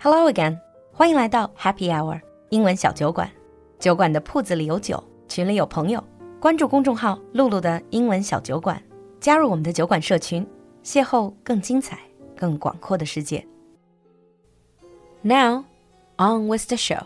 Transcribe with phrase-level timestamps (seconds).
[0.00, 0.58] Hello again，
[0.92, 3.30] 欢迎来到 Happy Hour 英文小酒馆。
[3.78, 6.02] 酒馆的铺子里有酒，群里有朋友。
[6.40, 8.80] 关注公众号“露露的英文小酒馆”，
[9.20, 10.46] 加入我们的酒馆社群，
[10.84, 11.98] 邂逅更精彩、
[12.36, 13.46] 更广阔的世界。
[15.22, 15.64] Now,
[16.18, 17.02] on with the show.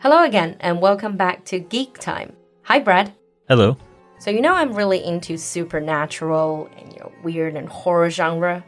[0.00, 2.30] Hello again, and welcome back to Geek Time.
[2.62, 3.12] Hi, Brad.
[3.48, 3.76] Hello.
[4.18, 8.62] So you know I'm really into supernatural and you know weird and horror genre.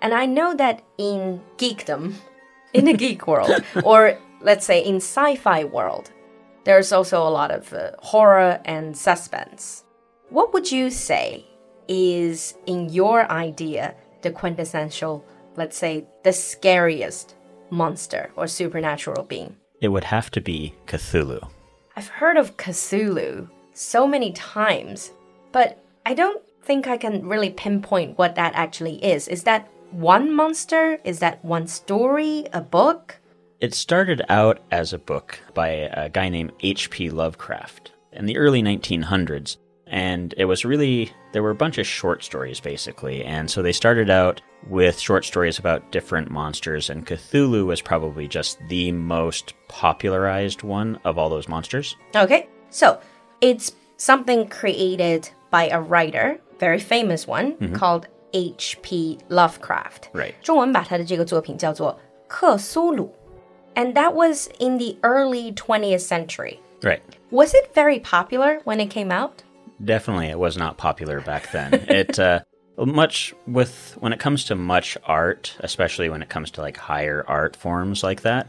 [0.00, 2.14] And I know that in geekdom,
[2.73, 3.51] in the geek world,
[3.83, 6.11] or let's say in sci-fi world,
[6.63, 9.83] there's also a lot of uh, horror and suspense.
[10.29, 11.45] What would you say
[11.87, 17.35] is in your idea the quintessential, let's say the scariest
[17.69, 19.55] monster or supernatural being?
[19.81, 21.49] It would have to be Cthulhu.
[21.95, 25.11] I've heard of Cthulhu so many times,
[25.51, 29.27] but I don't think I can really pinpoint what that actually is.
[29.27, 30.99] Is that one monster?
[31.03, 32.45] Is that one story?
[32.53, 33.19] A book?
[33.59, 37.09] It started out as a book by a guy named H.P.
[37.09, 39.57] Lovecraft in the early 1900s.
[39.87, 43.23] And it was really, there were a bunch of short stories basically.
[43.23, 48.27] And so they started out with short stories about different monsters, and Cthulhu was probably
[48.27, 51.95] just the most popularized one of all those monsters.
[52.15, 52.99] Okay, so
[53.41, 57.75] it's something created by a writer, very famous one, mm-hmm.
[57.75, 59.18] called H.P.
[59.28, 60.08] Lovecraft.
[60.12, 60.34] Right.
[60.42, 61.92] 中文把他的这个作品叫做《
[62.26, 63.14] 克苏鲁》，
[63.80, 66.58] and that was in the early 20th century.
[66.82, 67.00] Right.
[67.30, 69.42] Was it very popular when it came out?
[69.84, 71.72] Definitely, it was not popular back then.
[71.88, 72.40] it uh,
[72.76, 77.24] much with when it comes to much art, especially when it comes to like higher
[77.26, 78.48] art forms like that,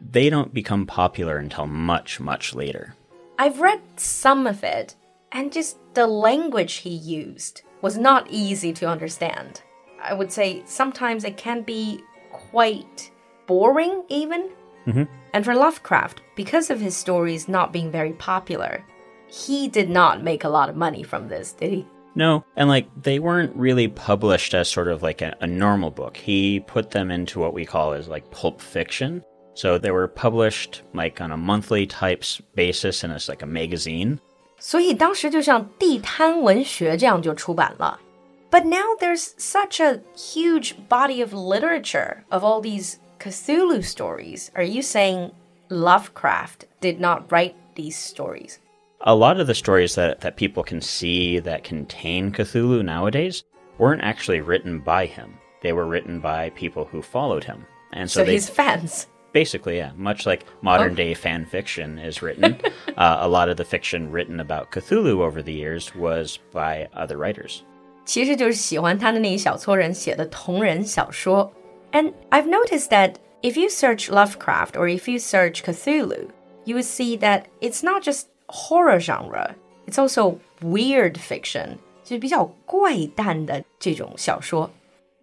[0.00, 2.94] they don't become popular until much much later.
[3.38, 4.96] I've read some of it,
[5.30, 9.61] and just the language he used was not easy to understand.
[10.01, 13.11] I would say sometimes it can be quite
[13.45, 14.49] boring, even.
[14.87, 15.03] Mm-hmm.
[15.33, 18.83] And for Lovecraft, because of his stories not being very popular,
[19.27, 21.87] he did not make a lot of money from this, did he?
[22.15, 26.15] No, and like they weren't really published as sort of like a, a normal book.
[26.15, 29.23] He put them into what we call as like pulp fiction.
[29.55, 34.21] So they were published like on a monthly types basis and it's like a magazine.
[34.62, 38.00] 所以当时就像地摊文学这样就出版了。
[38.50, 44.50] But now there's such a huge body of literature of all these Cthulhu stories.
[44.54, 45.32] Are you saying
[45.68, 48.58] Lovecraft did not write these stories?
[49.02, 53.44] A lot of the stories that, that people can see that contain Cthulhu nowadays
[53.78, 55.34] weren't actually written by him.
[55.62, 57.64] They were written by people who followed him.
[57.92, 59.06] And so, So, they his fans.
[59.32, 62.58] basically, yeah, much like modern day fan fiction is written,
[62.96, 67.16] uh, a lot of the fiction written about Cthulhu over the years was by other
[67.16, 67.62] writers.
[68.04, 71.52] 其实就是喜欢他的那一小撮人写的同人小说。
[71.92, 76.28] And I've noticed that if you search Lovecraft or if you search Cthulhu,
[76.64, 79.54] you would see that it's not just horror genre,
[79.86, 84.70] it's also weird fiction, 就是比较怪诞的这种小说。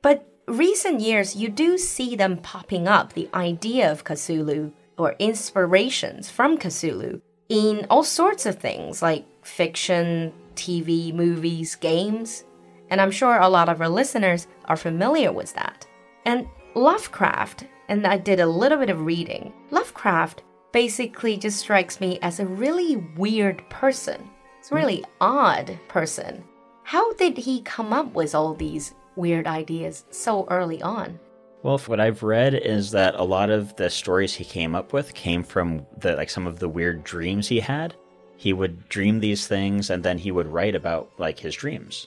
[0.02, 0.20] But
[0.51, 6.59] recent years, you do see them popping up the idea of Cthulhu or inspirations from
[6.59, 12.45] Cthulhu in all sorts of things like fiction, TV, movies, games.
[12.91, 15.87] And I'm sure a lot of our listeners are familiar with that.
[16.25, 22.19] And Lovecraft, and I did a little bit of reading, Lovecraft basically just strikes me
[22.23, 24.29] as a really weird person.
[24.59, 24.77] It's a hmm.
[24.77, 26.45] really odd person.
[26.85, 31.19] How did he come up with all these weird ideas so early on?
[31.63, 35.15] Well, what I've read is that a lot of the stories he came up with
[35.15, 37.95] came from the like some of the weird dreams he had.
[38.37, 42.07] He would dream these things and then he would write about like his dreams.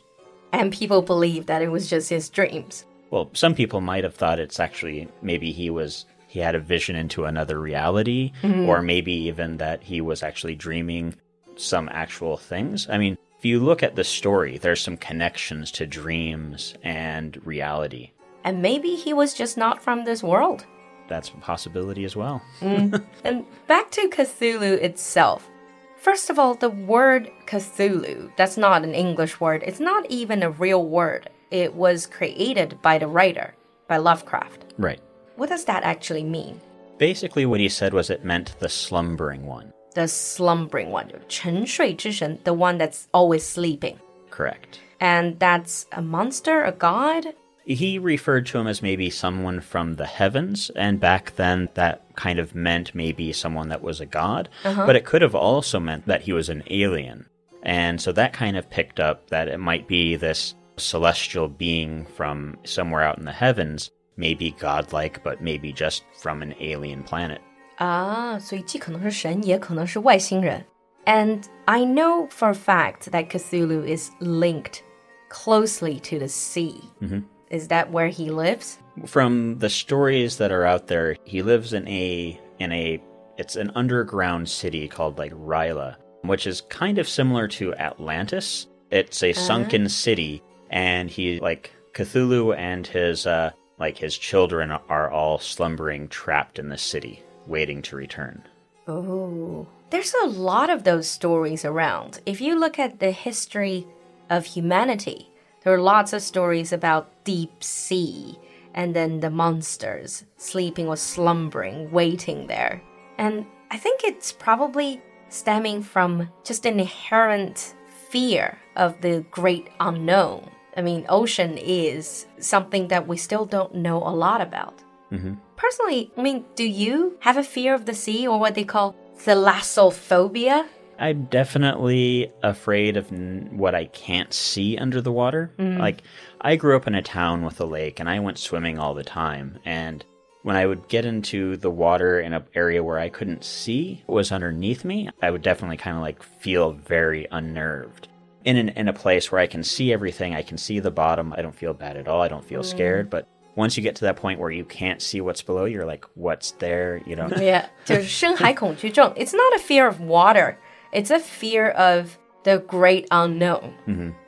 [0.52, 2.86] And people believe that it was just his dreams.
[3.12, 6.96] Well, some people might have thought it's actually maybe he was he had a vision
[6.96, 8.68] into another reality mm-hmm.
[8.68, 11.14] or maybe even that he was actually dreaming
[11.56, 12.90] some actual things.
[12.90, 18.12] I mean, if you look at the story, there's some connections to dreams and reality.
[18.46, 20.66] And maybe he was just not from this world.
[21.10, 22.42] That's a possibility as well.
[22.62, 23.04] Mm.
[23.26, 25.50] And back to Cthulhu itself.
[25.98, 29.62] First of all, the word Cthulhu, that's not an English word.
[29.68, 31.30] It's not even a real word.
[31.52, 33.56] It was created by the writer,
[33.90, 34.74] by Lovecraft.
[34.78, 35.02] Right.
[35.36, 36.62] What does that actually mean?
[36.98, 42.53] Basically, what he said was it meant the slumbering one The slumbering one, 沉睡之神, the
[42.53, 43.97] one that's always sleeping.
[44.31, 44.81] Correct.
[45.01, 47.35] And that's a monster, a god?
[47.65, 52.39] He referred to him as maybe someone from the heavens, and back then that kind
[52.39, 56.23] of meant maybe someone that was a god, but it could have also meant that
[56.23, 57.27] he was an alien.
[57.63, 62.57] And so that kind of picked up that it might be this celestial being from
[62.65, 67.41] somewhere out in the heavens maybe godlike, but maybe just from an alien planet.
[67.78, 70.66] 啊，所以既可能是神，也可能是外星人。
[71.06, 74.82] And I know for a fact that Cthulhu is linked
[75.30, 76.76] closely to the sea.
[77.00, 77.24] Mm -hmm.
[77.50, 78.78] Is that where he lives?
[79.06, 83.00] From the stories that are out there, he lives in a in a
[83.38, 88.68] it's an underground city called like R'lyeh, which is kind of similar to Atlantis.
[88.90, 89.48] It's a uh -huh.
[89.48, 96.08] sunken city, and he like Cthulhu and his uh, like his children are all slumbering
[96.08, 98.44] trapped in the city waiting to return.
[98.88, 102.20] Oh, there's a lot of those stories around.
[102.26, 103.88] If you look at the history
[104.30, 105.30] of humanity,
[105.64, 108.38] there are lots of stories about deep sea
[108.74, 112.82] and then the monsters sleeping or slumbering, waiting there.
[113.18, 117.76] And I think it's probably stemming from just an inherent
[118.10, 120.50] fear of the great unknown.
[120.76, 124.84] I mean, ocean is something that we still don't know a lot about.
[125.14, 125.34] Mm-hmm.
[125.56, 128.96] Personally, I mean, do you have a fear of the sea or what they call
[129.18, 130.68] thalassophobia?
[131.00, 135.52] I'm definitely afraid of n- what I can't see under the water.
[135.58, 135.80] Mm.
[135.80, 136.04] Like,
[136.42, 139.04] I grew up in a town with a lake and I went swimming all the
[139.04, 139.60] time.
[139.66, 140.04] And
[140.44, 144.16] when I would get into the water in an area where I couldn't see what
[144.16, 148.10] was underneath me, I would definitely kind of like feel very unnerved.
[148.44, 151.32] In, an, in a place where I can see everything, I can see the bottom,
[151.32, 152.66] I don't feel bad at all, I don't feel mm.
[152.66, 153.10] scared.
[153.10, 156.05] But once you get to that point where you can't see what's below, you're like,
[156.15, 157.01] what's there?
[157.07, 157.37] You don't.
[157.39, 159.13] Yeah, 就是深海恐惧症.
[159.17, 160.57] It's not a fear of water.
[160.93, 163.75] It's a fear of the great unknown.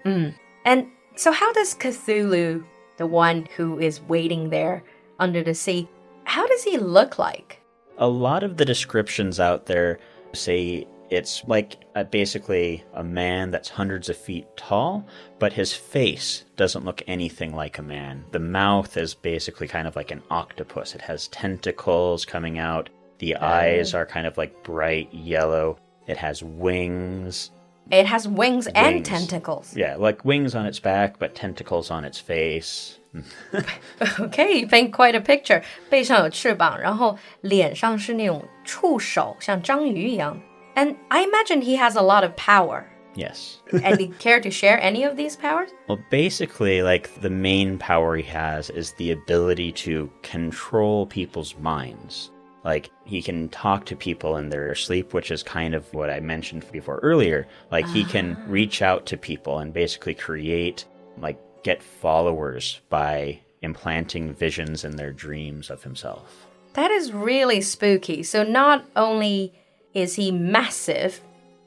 [0.04, 0.34] Mm.
[0.64, 0.86] And
[1.16, 2.64] so how does Cthulhu,
[2.98, 4.82] the one who is waiting there
[5.18, 5.88] under the sea,
[6.24, 7.60] how does he look like?
[7.98, 9.98] A lot of the descriptions out there
[10.32, 15.04] say it's like a, basically a man that's hundreds of feet tall,
[15.38, 18.24] but his face doesn't look anything like a man.
[18.30, 20.94] The mouth is basically kind of like an octopus.
[20.94, 22.90] It has tentacles coming out.
[23.18, 25.78] The eyes are kind of like bright yellow.
[26.06, 27.50] It has wings.
[27.90, 29.08] It has wings, and Wings.
[29.08, 29.76] tentacles.
[29.76, 32.98] Yeah, like wings on its back, but tentacles on its face.
[34.20, 35.62] Okay, you paint quite a picture.
[35.90, 40.40] 背上有翅膀，然后脸上是那种触手，像章鱼一样。
[40.75, 42.89] And I imagine he has a lot of power.
[43.15, 43.61] Yes.
[43.71, 45.71] and do you care to share any of these powers?
[45.87, 52.31] Well, basically, like the main power he has is the ability to control people's minds.
[52.65, 56.19] Like he can talk to people in their sleep, which is kind of what I
[56.19, 57.47] mentioned before earlier.
[57.71, 58.43] Like he can ah.
[58.47, 60.85] reach out to people and basically create,
[61.17, 66.47] like, get followers by implanting visions in their dreams of himself.
[66.73, 68.21] That is really spooky.
[68.23, 69.53] So not only
[69.95, 71.21] is he massive,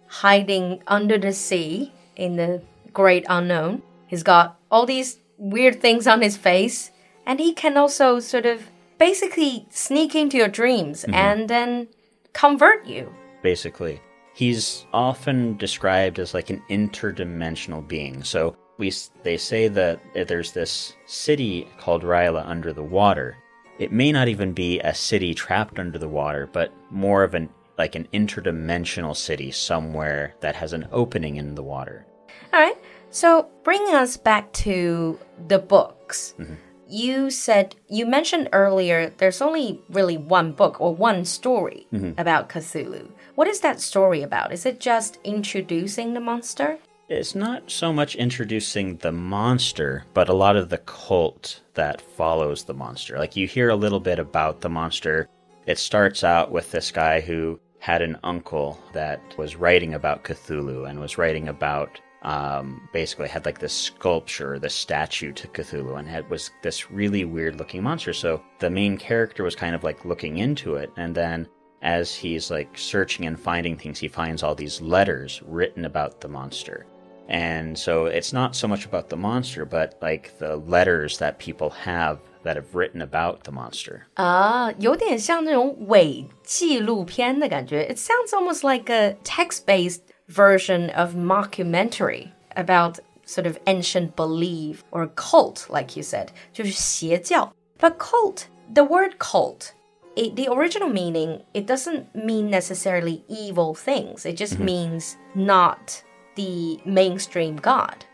[0.06, 6.22] hiding under the sea in the great unknown, he's got all these weird things on
[6.22, 6.92] his face,
[7.26, 11.14] and he can also sort of basically sneak into your dreams mm-hmm.
[11.14, 11.88] and then
[12.32, 13.12] convert you.
[13.42, 14.00] basically.
[14.34, 18.22] He's often described as like an interdimensional being.
[18.22, 18.92] So we
[19.24, 23.36] they say that there's this city called R'lyeh under the water.
[23.80, 27.48] It may not even be a city trapped under the water, but more of an
[27.78, 32.04] like an interdimensional city somewhere that has an opening in the water.
[32.52, 32.76] All right.
[33.10, 36.34] So bringing us back to the books.
[36.38, 36.54] Mm-hmm.
[36.90, 42.18] You said you mentioned earlier there's only really one book or one story mm-hmm.
[42.18, 43.10] about Cthulhu.
[43.34, 44.52] What is that story about?
[44.52, 46.78] Is it just introducing the monster?
[47.08, 52.64] It's not so much introducing the monster, but a lot of the cult that follows
[52.64, 53.18] the monster.
[53.18, 55.28] Like you hear a little bit about the monster.
[55.66, 60.88] It starts out with this guy who had an uncle that was writing about Cthulhu
[60.88, 66.08] and was writing about um, basically had like this sculpture, this statue to Cthulhu, and
[66.08, 68.12] had was this really weird looking monster.
[68.12, 71.48] So the main character was kind of like looking into it, and then
[71.82, 76.28] as he's like searching and finding things, he finds all these letters written about the
[76.28, 76.86] monster.
[77.28, 81.70] And so it's not so much about the monster, but like the letters that people
[81.70, 84.01] have that have written about the monster.
[84.15, 87.83] 啊，有点像那种伪纪录片的感觉。
[87.83, 95.69] It sounds almost like a text-based version of mockumentary about sort of ancient belief or cult,
[95.69, 97.53] like you said, 就是邪教。
[97.79, 99.73] But cult, the word cult,
[100.15, 104.25] it, the original meaning, it doesn't mean necessarily evil things.
[104.25, 106.03] It just means not
[106.35, 108.05] the mainstream god.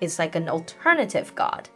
[0.00, 1.68] It's like an alternative god.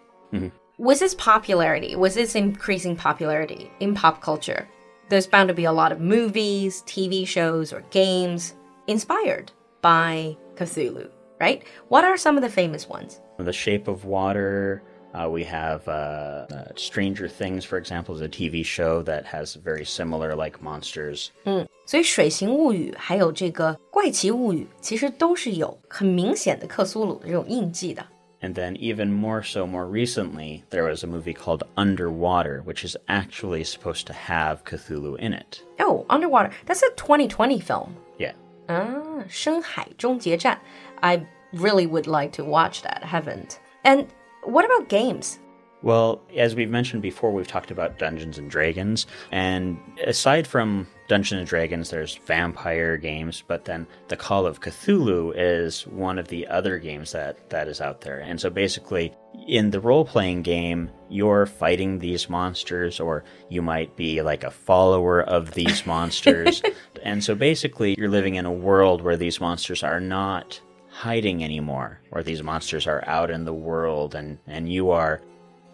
[0.78, 4.66] Was its popularity, was its increasing popularity in pop culture?
[5.08, 8.54] There's bound to be a lot of movies, TV shows, or games
[8.86, 11.08] inspired by Cthulhu,
[11.40, 11.62] right?
[11.88, 13.20] What are some of the famous ones?
[13.38, 14.82] The Shape of Water,
[15.12, 19.56] Uh, we have uh, uh, Stranger Things, for example, is a TV show that has
[19.56, 21.30] very similar like monsters.
[21.46, 28.06] 嗯，所以《水形物语》还有这个《怪奇物语》，其实都是有很明显的克苏鲁的这种印记的。
[28.44, 32.96] And then, even more so, more recently, there was a movie called Underwater, which is
[33.08, 35.62] actually supposed to have Cthulhu in it.
[35.78, 36.50] Oh, Underwater.
[36.64, 37.96] That's a 2020 film.
[38.18, 38.32] Yeah.
[38.66, 40.58] 啊，深海终结战.
[41.02, 43.02] I really would like to watch that.
[43.04, 43.58] Haven't.
[43.84, 44.06] And
[44.44, 45.38] what about games?
[45.85, 51.37] Well, as we've mentioned before, we've talked about Dungeons and Dragons, and aside from Dungeons
[51.37, 56.47] and Dragons, there's vampire games, but then the Call of Cthulhu is one of the
[56.47, 58.19] other games that that is out there.
[58.19, 59.13] And so basically,
[59.47, 65.21] in the role-playing game, you're fighting these monsters, or you might be like a follower
[65.21, 66.63] of these monsters.
[67.03, 71.99] and so basically, you're living in a world where these monsters are not hiding anymore,
[72.09, 75.21] where these monsters are out in the world, and and you are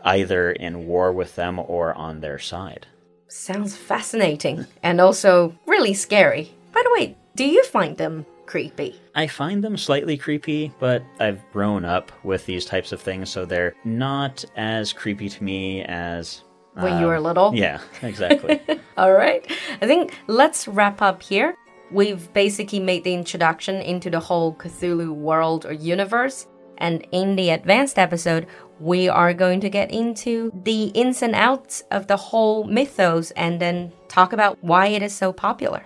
[0.04, 2.88] either in war with them or on their side.
[3.28, 6.54] Sounds fascinating and also really scary.
[6.74, 9.00] By the way, do you find them creepy?
[9.16, 13.46] I find them slightly creepy, but I've grown up with these types of things, so
[13.46, 16.44] they're not as creepy to me as.
[16.74, 17.56] When you were um, little?
[17.56, 18.60] Yeah, exactly.
[18.98, 19.50] All right.
[19.82, 21.56] I think let's wrap up here.
[21.92, 26.48] We've basically made the introduction into the whole Cthulhu world or universe.
[26.81, 28.47] And in the advanced episode,
[28.79, 33.59] we are going to get into the ins and outs of the whole mythos and
[33.59, 35.85] then talk about why it is so popular.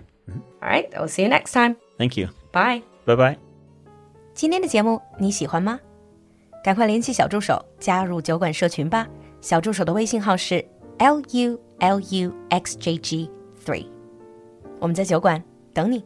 [0.60, 1.76] All right, I'll see you next time.
[1.96, 2.30] Thank you.
[2.52, 2.82] Bye.
[3.06, 3.36] Bye bye.
[4.34, 5.78] 今天的节目你喜欢吗？
[6.64, 9.06] 赶快联系小助手加入酒馆社群吧。
[9.40, 10.64] 小助手的微信号是
[10.98, 13.30] l u l u x j g
[13.64, 13.86] three。
[14.80, 16.04] 我们在酒馆等你。